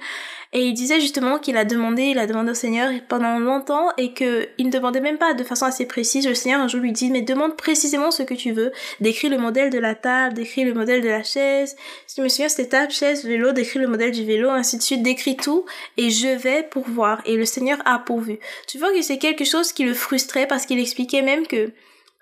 Et 0.55 0.67
il 0.67 0.73
disait 0.73 1.01
justement 1.01 1.37
qu'il 1.37 1.57
a 1.57 1.65
demandé, 1.65 2.03
il 2.03 2.17
a 2.17 2.27
demandé 2.27 2.51
au 2.51 2.53
Seigneur 2.55 2.89
pendant 3.09 3.39
longtemps 3.39 3.89
et 3.97 4.13
que 4.13 4.47
il 4.57 4.67
ne 4.67 4.71
demandait 4.71 5.01
même 5.01 5.17
pas 5.17 5.33
de 5.33 5.43
façon 5.43 5.65
assez 5.65 5.85
précise. 5.85 6.25
Le 6.25 6.33
Seigneur 6.33 6.61
un 6.61 6.69
jour 6.69 6.79
lui 6.79 6.93
dit, 6.93 7.11
mais 7.11 7.21
demande 7.21 7.57
précisément 7.57 8.09
ce 8.09 8.23
que 8.23 8.33
tu 8.33 8.53
veux. 8.53 8.71
Décris 9.01 9.27
le 9.27 9.37
modèle 9.37 9.69
de 9.69 9.77
la 9.77 9.95
table, 9.95 10.35
décris 10.35 10.63
le 10.63 10.73
modèle 10.73 11.01
de 11.01 11.09
la 11.09 11.23
chaise. 11.23 11.75
Si 12.07 12.15
je 12.15 12.21
me 12.21 12.29
souviens, 12.29 12.47
c'était 12.47 12.69
table, 12.69 12.93
chaise, 12.93 13.25
vélo, 13.25 13.51
décris 13.51 13.79
le 13.79 13.87
modèle 13.89 14.11
du 14.11 14.23
vélo, 14.23 14.49
ainsi 14.49 14.77
de 14.77 14.81
suite, 14.81 15.03
décris 15.03 15.35
tout 15.35 15.65
et 15.97 16.09
je 16.09 16.29
vais 16.29 16.63
pourvoir. 16.63 17.21
Et 17.25 17.35
le 17.35 17.43
Seigneur 17.43 17.79
a 17.83 17.99
pourvu. 17.99 18.39
Tu 18.69 18.77
vois 18.77 18.93
que 18.93 19.01
c'est 19.01 19.17
quelque 19.17 19.43
chose 19.43 19.73
qui 19.73 19.83
le 19.83 19.93
frustrait 19.93 20.47
parce 20.47 20.65
qu'il 20.65 20.79
expliquait 20.79 21.21
même 21.21 21.45
que 21.47 21.71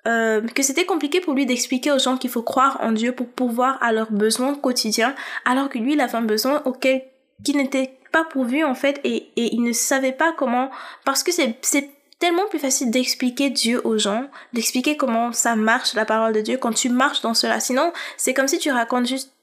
euh, 0.08 0.42
que 0.42 0.64
c'était 0.64 0.86
compliqué 0.86 1.22
pour 1.22 1.36
lui 1.36 1.46
d'expliquer 1.46 1.92
aux 1.92 2.00
gens 2.00 2.18
qu'il 2.18 2.32
faut 2.32 2.42
croire 2.42 2.80
en 2.82 2.94
Dieu 2.94 3.12
pour 3.12 3.28
pouvoir 3.28 3.78
à 3.84 3.94
leurs 3.94 4.12
besoins 4.12 4.56
quotidiens, 4.56 5.14
alors 5.46 5.70
que 5.70 5.78
lui, 5.78 5.94
il 5.94 6.02
avait 6.02 6.16
un 6.16 6.24
besoin 6.24 6.64
auquel 6.66 7.04
qui 7.44 7.56
n'était 7.56 7.94
pas 8.14 8.24
pourvu 8.24 8.64
en 8.64 8.76
fait 8.76 9.02
et, 9.04 9.28
et 9.36 9.54
il 9.54 9.64
ne 9.64 9.74
savait 9.74 10.14
pas 10.14 10.32
comment 10.38 10.70
parce 11.04 11.24
que 11.24 11.32
c'est 11.34 11.90
tellement 12.20 12.48
plus 12.48 12.60
facile 12.60 12.90
d'expliquer 12.90 13.50
Dieu 13.50 13.82
aux 13.84 13.98
gens, 13.98 14.30
d'expliquer 14.54 14.96
comment 14.96 15.34
ça 15.34 15.58
marche 15.58 15.94
la 15.94 16.06
parole 16.06 16.32
de 16.32 16.40
Dieu 16.40 16.58
quand 16.58 16.72
tu 16.72 16.88
marches 16.88 17.20
dans 17.20 17.34
cela. 17.34 17.60
Sinon, 17.60 17.92
c'est 18.16 18.34
comme 18.34 18.48
si 18.48 18.60
tu 18.60 18.72
racontes 18.72 19.08
juste 19.08 19.34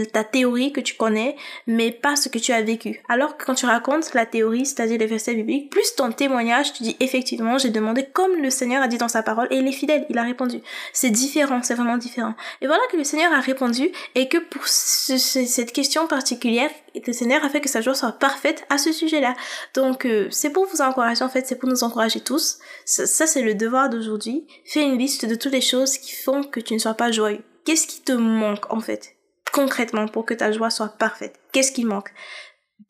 ta 0.00 0.24
théorie 0.24 0.72
que 0.72 0.80
tu 0.80 0.94
connais, 0.94 1.36
mais 1.66 1.90
pas 1.90 2.16
ce 2.16 2.28
que 2.28 2.38
tu 2.38 2.52
as 2.52 2.62
vécu. 2.62 3.02
Alors 3.08 3.36
que 3.36 3.44
quand 3.44 3.54
tu 3.54 3.66
racontes 3.66 4.14
la 4.14 4.26
théorie, 4.26 4.66
c'est-à-dire 4.66 4.98
les 4.98 5.06
versets 5.06 5.34
bibliques, 5.34 5.70
plus 5.70 5.94
ton 5.94 6.12
témoignage, 6.12 6.72
tu 6.72 6.82
dis 6.82 6.96
effectivement, 7.00 7.58
j'ai 7.58 7.70
demandé 7.70 8.06
comme 8.12 8.36
le 8.36 8.50
Seigneur 8.50 8.82
a 8.82 8.88
dit 8.88 8.98
dans 8.98 9.08
sa 9.08 9.22
parole, 9.22 9.48
et 9.50 9.56
il 9.56 9.66
est 9.66 9.72
fidèle, 9.72 10.06
il 10.08 10.18
a 10.18 10.22
répondu. 10.22 10.60
C'est 10.92 11.10
différent, 11.10 11.62
c'est 11.62 11.74
vraiment 11.74 11.98
différent. 11.98 12.34
Et 12.60 12.66
voilà 12.66 12.82
que 12.90 12.96
le 12.96 13.04
Seigneur 13.04 13.32
a 13.32 13.40
répondu, 13.40 13.90
et 14.14 14.28
que 14.28 14.38
pour 14.38 14.66
cette 14.66 15.72
question 15.72 16.06
particulière, 16.06 16.70
le 16.94 17.12
Seigneur 17.12 17.44
a 17.44 17.48
fait 17.48 17.60
que 17.60 17.68
sa 17.68 17.80
joie 17.80 17.94
soit 17.94 18.12
parfaite 18.12 18.64
à 18.68 18.78
ce 18.78 18.92
sujet-là. 18.92 19.34
Donc, 19.74 20.04
euh, 20.04 20.28
c'est 20.30 20.50
pour 20.50 20.66
vous 20.66 20.80
encourager, 20.80 21.24
en 21.24 21.28
fait, 21.28 21.46
c'est 21.46 21.56
pour 21.56 21.68
nous 21.68 21.84
encourager 21.84 22.20
tous. 22.20 22.58
Ça, 22.84 23.06
ça 23.06 23.26
c'est 23.26 23.42
le 23.42 23.54
devoir 23.54 23.88
d'aujourd'hui. 23.88 24.46
Fais 24.64 24.82
une 24.82 24.98
liste 24.98 25.26
de 25.26 25.34
toutes 25.34 25.52
les 25.52 25.60
choses 25.60 25.98
qui 25.98 26.14
font 26.14 26.42
que 26.42 26.60
tu 26.60 26.74
ne 26.74 26.78
sois 26.78 26.94
pas 26.94 27.10
joyeux. 27.10 27.42
Qu'est-ce 27.64 27.86
qui 27.86 28.02
te 28.02 28.12
manque, 28.12 28.72
en 28.72 28.80
fait? 28.80 29.14
Concrètement 29.52 30.08
pour 30.08 30.24
que 30.26 30.34
ta 30.34 30.50
joie 30.52 30.70
soit 30.70 30.96
parfaite 30.98 31.38
Qu'est-ce 31.52 31.72
qui 31.72 31.84
manque? 31.84 32.10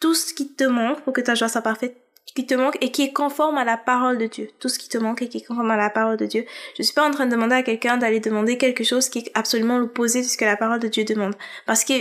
Tout 0.01 0.15
ce 0.15 0.33
qui 0.33 0.55
te 0.55 0.65
manque 0.65 1.01
pour 1.03 1.13
que 1.13 1.21
ta 1.21 1.35
joie 1.35 1.49
soit 1.49 1.63
parfaite, 1.63 1.97
qui 2.35 2.47
te 2.47 2.55
manque 2.55 2.79
et 2.81 2.91
qui 2.91 3.03
est 3.03 3.13
conforme 3.13 3.59
à 3.59 3.65
la 3.65 3.77
parole 3.77 4.19
de 4.19 4.27
Dieu. 4.27 4.49
Tout 4.59 4.69
ce 4.69 4.79
qui 4.79 4.89
te 4.89 4.99
manque 4.99 5.23
et 5.23 5.29
qui 5.29 5.39
est 5.39 5.47
conforme 5.47 5.71
à 5.71 5.77
la 5.77 5.91
parole 5.91 6.17
de 6.17 6.27
Dieu. 6.27 6.45
Je 6.79 6.83
suis 6.83 6.95
pas 6.95 7.07
en 7.07 7.11
train 7.11 7.27
de 7.27 7.31
demander 7.31 7.57
à 7.57 7.63
quelqu'un 7.63 7.99
d'aller 7.99 8.21
demander 8.21 8.57
quelque 8.57 8.85
chose 8.85 9.09
qui 9.09 9.19
est 9.19 9.31
absolument 9.35 9.79
l'opposé 9.79 10.23
de 10.23 10.27
ce 10.27 10.37
que 10.37 10.45
la 10.45 10.57
parole 10.57 10.81
de 10.81 10.89
Dieu 10.89 11.05
demande. 11.05 11.35
Parce 11.67 11.85
que 11.85 11.93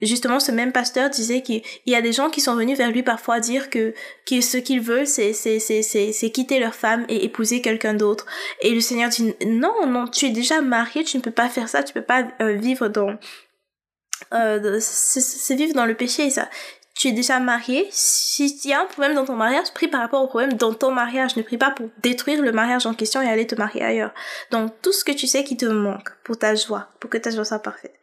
justement 0.00 0.40
ce 0.40 0.52
même 0.52 0.72
pasteur 0.72 1.10
disait 1.10 1.42
qu'il 1.42 1.62
y 1.86 1.94
a 1.94 2.00
des 2.00 2.12
gens 2.12 2.30
qui 2.30 2.40
sont 2.40 2.54
venus 2.54 2.78
vers 2.78 2.90
lui 2.90 3.02
parfois 3.02 3.40
dire 3.40 3.68
que, 3.68 3.94
ce 4.28 4.56
qu'ils 4.56 4.80
veulent 4.80 5.08
c'est 5.08 5.32
c'est 5.32 5.58
c'est 5.58 5.82
c'est 5.82 6.30
quitter 6.30 6.60
leur 6.60 6.74
femme 6.74 7.04
et 7.08 7.24
épouser 7.24 7.60
quelqu'un 7.60 7.94
d'autre 7.94 8.24
et 8.62 8.72
le 8.72 8.80
Seigneur 8.80 9.08
dit 9.08 9.34
non 9.44 9.86
non 9.88 10.06
tu 10.06 10.26
es 10.26 10.30
déjà 10.30 10.60
marié 10.60 11.02
tu 11.02 11.16
ne 11.16 11.22
peux 11.22 11.32
pas 11.32 11.48
faire 11.48 11.68
ça 11.68 11.82
tu 11.82 11.92
peux 11.92 12.02
pas 12.02 12.28
euh, 12.40 12.52
vivre 12.52 12.86
dans 12.86 13.18
euh, 14.32 14.78
c'est 14.80 15.54
vivre 15.54 15.74
dans 15.74 15.86
le 15.86 15.94
péché 15.94 16.26
et 16.26 16.30
ça 16.30 16.48
tu 16.98 17.06
es 17.06 17.12
déjà 17.12 17.38
marié, 17.38 17.86
s'il 17.92 18.50
y 18.64 18.72
a 18.72 18.80
un 18.80 18.86
problème 18.86 19.14
dans 19.14 19.24
ton 19.24 19.36
mariage, 19.36 19.72
prie 19.72 19.86
par 19.86 20.00
rapport 20.00 20.20
au 20.20 20.26
problème 20.26 20.54
dans 20.54 20.74
ton 20.74 20.90
mariage. 20.90 21.36
Ne 21.36 21.42
prie 21.42 21.56
pas 21.56 21.70
pour 21.70 21.88
détruire 22.02 22.42
le 22.42 22.50
mariage 22.50 22.86
en 22.86 22.94
question 22.94 23.22
et 23.22 23.28
aller 23.28 23.46
te 23.46 23.54
marier 23.54 23.84
ailleurs. 23.84 24.12
Donc, 24.50 24.72
tout 24.82 24.92
ce 24.92 25.04
que 25.04 25.12
tu 25.12 25.28
sais 25.28 25.44
qui 25.44 25.56
te 25.56 25.64
manque 25.64 26.10
pour 26.24 26.36
ta 26.36 26.56
joie, 26.56 26.88
pour 26.98 27.08
que 27.08 27.16
ta 27.16 27.30
joie 27.30 27.44
soit 27.44 27.60
parfaite. 27.60 27.94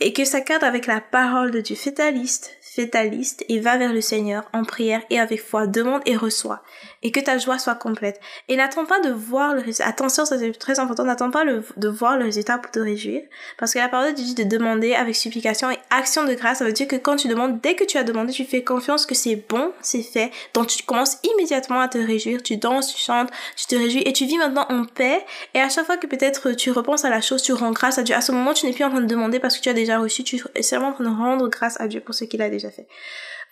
Et 0.00 0.14
que 0.14 0.24
ça 0.24 0.40
cadre 0.40 0.64
avec 0.64 0.86
la 0.86 1.02
parole 1.02 1.50
de 1.50 1.60
Dieu. 1.60 1.76
Fais 1.76 1.92
ta 1.92 2.10
liste, 2.10 2.56
fais 2.78 2.88
ta 2.88 3.04
liste 3.04 3.44
et 3.48 3.58
va 3.58 3.76
vers 3.76 3.92
le 3.92 4.00
Seigneur 4.00 4.44
en 4.52 4.62
prière 4.62 5.02
et 5.10 5.18
avec 5.18 5.42
foi. 5.42 5.66
Demande 5.66 6.02
et 6.06 6.16
reçois 6.16 6.62
et 7.02 7.12
que 7.12 7.20
ta 7.20 7.38
joie 7.38 7.58
soit 7.58 7.74
complète. 7.74 8.20
Et 8.48 8.56
n'attends 8.56 8.84
pas 8.84 9.00
de 9.00 9.10
voir 9.10 9.54
le 9.54 9.60
résultat. 9.60 9.86
Attention, 9.88 10.24
c'est 10.24 10.52
très 10.58 10.80
important. 10.80 11.04
N'attends 11.04 11.30
pas 11.30 11.44
de 11.44 11.88
voir 11.88 12.18
le 12.18 12.24
résultat 12.24 12.58
pour 12.58 12.70
te 12.70 12.78
réjouir. 12.78 13.22
Parce 13.58 13.72
que 13.72 13.78
la 13.78 13.88
parole 13.88 14.14
dit 14.14 14.34
de 14.34 14.44
demander 14.44 14.94
avec 14.94 15.14
supplication 15.14 15.70
et 15.70 15.78
action 15.90 16.24
de 16.24 16.34
grâce. 16.34 16.58
Ça 16.58 16.64
veut 16.64 16.72
dire 16.72 16.88
que 16.88 16.96
quand 16.96 17.16
tu 17.16 17.28
demandes, 17.28 17.60
dès 17.60 17.74
que 17.74 17.84
tu 17.84 17.98
as 17.98 18.04
demandé, 18.04 18.32
tu 18.32 18.44
fais 18.44 18.62
confiance 18.62 19.06
que 19.06 19.14
c'est 19.14 19.44
bon, 19.48 19.72
c'est 19.80 20.02
fait. 20.02 20.30
Donc 20.54 20.68
tu 20.68 20.82
commences 20.84 21.18
immédiatement 21.22 21.80
à 21.80 21.88
te 21.88 21.98
réjouir. 21.98 22.42
Tu 22.42 22.56
danses, 22.56 22.92
tu 22.92 23.00
chantes, 23.00 23.30
tu 23.56 23.66
te 23.66 23.76
réjouis 23.76 24.02
et 24.04 24.12
tu 24.12 24.24
vis 24.24 24.38
maintenant 24.38 24.66
en 24.68 24.84
paix. 24.84 25.24
Et 25.54 25.60
à 25.60 25.68
chaque 25.68 25.86
fois 25.86 25.96
que 25.96 26.06
peut-être 26.06 26.52
tu 26.52 26.70
repenses 26.72 27.04
à 27.04 27.10
la 27.10 27.20
chose, 27.20 27.42
tu 27.42 27.52
rends 27.52 27.72
grâce 27.72 27.98
à 27.98 28.02
Dieu. 28.02 28.14
À 28.14 28.20
ce 28.20 28.32
moment, 28.32 28.54
tu 28.54 28.66
n'es 28.66 28.72
plus 28.72 28.84
en 28.84 28.90
train 28.90 29.00
de 29.00 29.06
demander 29.06 29.38
parce 29.38 29.56
que 29.56 29.62
tu 29.62 29.68
as 29.68 29.74
déjà 29.74 29.98
reçu. 29.98 30.24
Tu 30.24 30.40
es 30.54 30.62
seulement 30.62 30.88
en 30.88 30.92
train 30.92 31.04
de 31.04 31.08
rendre 31.08 31.48
grâce 31.48 31.80
à 31.80 31.86
Dieu 31.86 32.00
pour 32.00 32.14
ce 32.14 32.24
qu'il 32.24 32.42
a 32.42 32.50
déjà 32.50 32.67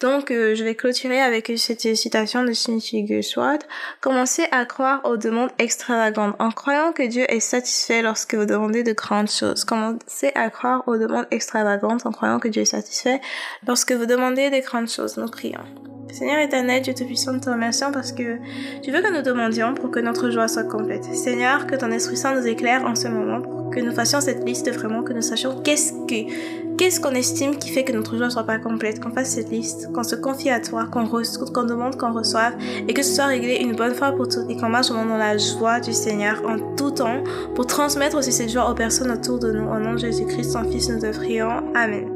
Donc, 0.01 0.31
euh, 0.31 0.55
je 0.55 0.63
vais 0.63 0.75
clôturer 0.75 1.21
avec 1.21 1.51
cette 1.57 1.97
citation 1.97 2.45
de 2.45 2.53
Shinichi 2.53 3.23
Swat. 3.23 3.61
Commencez 4.03 4.45
à 4.51 4.67
croire 4.67 5.01
aux 5.05 5.17
demandes 5.17 5.51
extravagantes 5.59 6.37
en 6.39 6.51
croyant 6.51 6.93
que 6.93 7.03
Dieu 7.03 7.25
est 7.29 7.41
satisfait 7.41 8.03
lorsque 8.03 8.35
vous 8.35 8.45
demandez 8.45 8.83
de 8.83 8.93
grandes 8.93 9.31
choses. 9.31 9.65
Commencez 9.65 10.33
à 10.35 10.51
croire 10.51 10.83
aux 10.87 10.99
demandes 10.99 11.27
extravagantes 11.31 12.05
en 12.05 12.13
croyant 12.13 12.39
que 12.39 12.49
Dieu 12.49 12.63
est 12.63 12.67
satisfait 12.67 13.21
lorsque 13.67 13.93
vous 13.93 14.05
demandez 14.05 14.51
des 14.51 14.61
grandes 14.61 14.91
choses. 14.91 15.17
Nous 15.17 15.29
prions. 15.29 15.65
Seigneur 16.13 16.39
éternel, 16.39 16.83
Dieu 16.83 16.95
Tout-Puissant, 16.95 17.33
nous 17.33 17.41
te 17.41 17.51
remercions 17.51 17.91
parce 17.91 18.13
que 18.13 18.39
tu 18.83 18.91
veux 18.91 19.03
que 19.03 19.15
nous 19.15 19.23
demandions 19.23 19.75
pour 19.75 19.91
que 19.91 19.99
notre 19.99 20.31
joie 20.31 20.49
soit 20.49 20.65
complète. 20.65 21.05
Seigneur, 21.05 21.67
que 21.67 21.75
ton 21.75 21.91
Esprit 21.91 22.17
Saint 22.17 22.35
nous 22.35 22.47
éclaire 22.47 22.85
en 22.85 22.95
ce 22.95 23.09
moment 23.09 23.43
pour 23.43 23.56
que 23.71 23.81
nous 23.81 23.93
fassions 23.93 24.21
cette 24.21 24.45
liste 24.45 24.71
vraiment, 24.73 25.03
que 25.03 25.13
nous 25.13 25.23
sachions 25.23 25.61
qu'est-ce 25.63 25.93
que, 26.07 26.77
qu'est-ce 26.77 27.01
qu'on 27.01 27.13
estime 27.13 27.57
qui 27.57 27.71
fait 27.71 27.85
que 27.85 27.93
notre 27.93 28.17
joie 28.17 28.31
soit 28.31 28.45
pas 28.45 28.59
complète, 28.59 29.01
qu'on 29.01 29.11
fasse 29.11 29.31
cette 29.31 29.51
liste, 29.51 29.93
qu'on 29.93 30.03
se 30.03 30.17
confie 30.17 30.51
à 30.51 30.61
toi, 30.61 30.87
qu'on 30.87 31.07
qu'on 31.07 31.65
demande, 31.65 31.97
qu'on 31.97 32.13
reçoive 32.13 32.55
et 32.89 32.95
que 32.95 33.03
ce 33.03 33.15
soit 33.15 33.27
réglé 33.27 33.57
une 33.57 33.75
bonne 33.75 33.95
fois 33.95 34.13
pour 34.13 34.29
toutes 34.29 34.51
et 34.51 34.57
qu'on 34.57 34.69
marche 34.69 34.89
dans 34.89 35.05
la 35.05 35.37
joie 35.39 35.81
du 35.81 35.93
Seigneur 35.93 36.43
en 36.47 36.75
tout 36.77 36.91
temps 36.91 37.23
pour 37.55 37.67
transmettre 37.67 38.17
aussi 38.17 38.33
cette 38.33 38.51
joie 38.51 38.71
aux 38.71 38.75
personnes 38.75 39.11
autour 39.11 39.39
de 39.39 39.53
nous. 39.53 39.69
Au 39.69 39.79
nom 39.79 39.95
de 39.95 39.99
Jésus-Christ, 39.99 40.53
son 40.53 40.65
Fils, 40.65 40.89
nous 40.89 41.01
te. 41.01 41.63
Amen. 41.75 42.16